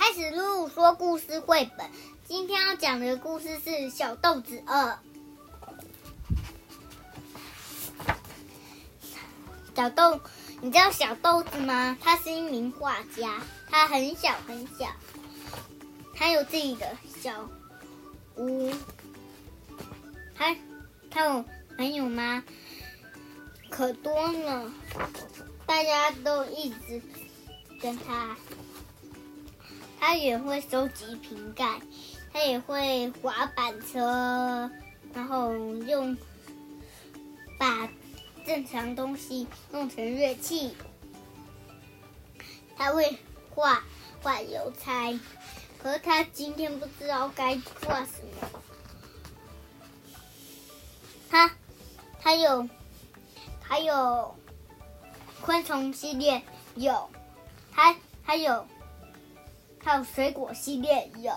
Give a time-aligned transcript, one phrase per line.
[0.00, 1.86] 开始录说故事绘本。
[2.26, 4.98] 今天要讲的故事是《小豆子二》。
[9.76, 10.18] 小豆，
[10.62, 11.98] 你知道小豆子吗？
[12.00, 14.86] 他是一名画家，他很小很小，
[16.14, 17.46] 他有自己的小
[18.36, 18.72] 屋。
[20.34, 20.56] 他
[21.10, 21.44] 他有
[21.76, 22.42] 朋友吗？
[23.68, 24.72] 可多了，
[25.66, 27.02] 大家都一直
[27.82, 28.34] 跟他。
[30.00, 31.78] 他也会收集瓶盖，
[32.32, 34.70] 他也会滑板车，
[35.12, 35.54] 然后
[35.86, 36.16] 用
[37.58, 37.88] 把
[38.46, 40.74] 正常东西弄成乐器。
[42.76, 43.18] 他会
[43.50, 43.84] 画
[44.22, 45.20] 画邮差，
[45.82, 48.60] 可是他今天不知道该画什么。
[51.28, 51.52] 他
[52.20, 52.66] 他有
[53.60, 54.34] 他有
[55.42, 56.42] 昆虫系列
[56.74, 57.10] 有，
[57.70, 57.94] 他
[58.24, 58.66] 他有。
[59.82, 61.32] 还有水果系列有，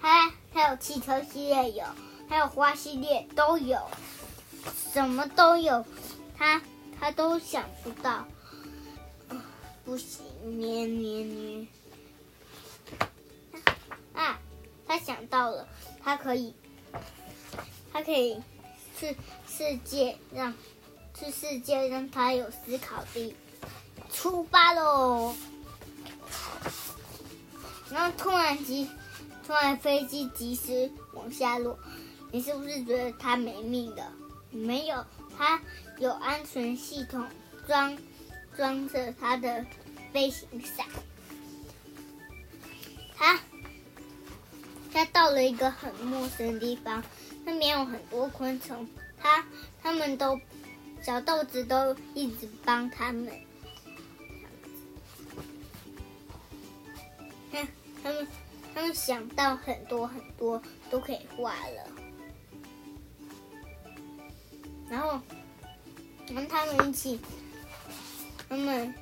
[0.00, 1.84] 还还有汽车系列有，
[2.28, 3.80] 还有花系列都有，
[4.92, 5.84] 什么都有，
[6.36, 6.60] 他
[7.00, 8.26] 他都想不到，
[9.84, 10.24] 不行，
[10.58, 11.66] 捏捏捏，
[14.14, 14.38] 啊，
[14.86, 15.66] 他想到了，
[16.02, 16.54] 他可以，
[17.92, 18.42] 他可以
[18.98, 19.16] 去
[19.48, 20.54] 世界让
[21.18, 23.34] 去世界让他有思考力，
[24.12, 25.34] 出发喽！
[27.96, 28.86] 然后突然机，
[29.46, 31.78] 突然飞机及时往下落，
[32.30, 34.06] 你是不是觉得他没命的？
[34.50, 35.02] 没有，
[35.34, 35.58] 他
[35.96, 37.26] 有安全系统
[37.66, 37.96] 装
[38.54, 39.64] 装着他的
[40.12, 40.84] 飞行伞。
[43.16, 43.40] 他
[44.92, 47.02] 他到了一个很陌生的地方，
[47.46, 48.86] 那边有很多昆虫，
[49.18, 49.42] 他
[49.82, 50.38] 他们都
[51.02, 53.32] 小豆子都一直帮他们。
[58.06, 58.26] 他们
[58.72, 61.90] 他们想到很多很多都可以画了，
[64.88, 65.20] 然后
[66.28, 67.18] 跟他们一起，
[68.48, 68.94] 他们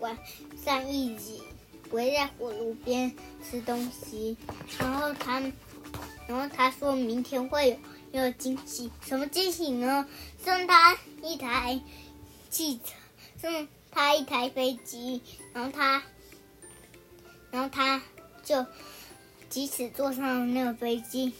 [0.00, 0.14] 晚
[0.62, 1.42] 上一起
[1.90, 3.10] 围在火炉边
[3.42, 4.36] 吃东西，
[4.78, 5.40] 然后他
[6.28, 7.80] 然后他说明天会
[8.12, 10.06] 有有惊喜，什么惊喜呢？
[10.44, 11.80] 送他一台
[12.50, 12.92] 汽车，
[13.40, 15.22] 送他一台飞机，
[15.54, 16.02] 然后他，
[17.50, 18.02] 然后他。
[18.50, 18.66] 就
[19.48, 21.32] 即使坐上那个飞机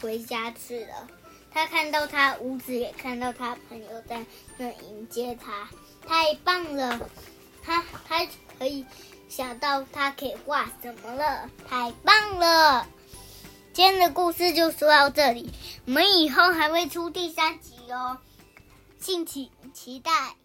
[0.00, 1.08] 回家去了，
[1.50, 4.24] 他看到他屋子，也看到他朋友在
[4.56, 5.68] 那迎接他，
[6.06, 7.00] 太棒了！
[7.64, 8.24] 他他
[8.60, 8.86] 可以
[9.28, 12.86] 想到他可以画什么了，太棒了！
[13.72, 15.52] 今天的故事就说到这里，
[15.84, 18.18] 我们以后还会出第三集哦，
[19.00, 20.36] 敬请期待。